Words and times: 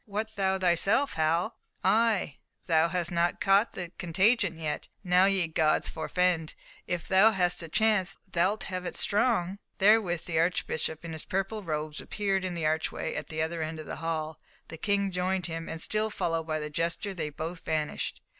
What, 0.05 0.35
thou 0.35 0.57
thyself, 0.57 1.13
Hal? 1.13 1.57
Ay, 1.83 2.37
thou 2.65 2.87
hast 2.87 3.11
not 3.11 3.39
caught 3.39 3.73
the 3.73 3.91
contagion 3.99 4.57
yet! 4.57 4.87
Now 5.03 5.25
ye 5.25 5.45
gods 5.47 5.87
forefend! 5.87 6.55
If 6.87 7.07
thou 7.07 7.29
hast 7.29 7.59
the 7.59 7.69
chance, 7.69 8.17
thou'lt 8.27 8.63
have 8.63 8.87
it 8.87 8.95
strong." 8.95 9.59
Therewith 9.77 10.25
the 10.25 10.39
Archbishop, 10.39 11.05
in 11.05 11.13
his 11.13 11.23
purple 11.25 11.61
robes, 11.61 12.01
appeared 12.01 12.43
in 12.43 12.55
the 12.55 12.65
archway 12.65 13.13
at 13.13 13.27
the 13.27 13.43
other 13.43 13.61
end 13.61 13.79
of 13.79 13.85
the 13.85 13.97
hall, 13.97 14.39
the 14.69 14.77
King 14.77 15.11
joined 15.11 15.45
him, 15.45 15.69
and 15.69 15.79
still 15.79 16.09
followed 16.09 16.47
by 16.47 16.57
the 16.59 16.71
jester, 16.71 17.13
they 17.13 17.29
both 17.29 17.59
vanished. 17.63 18.21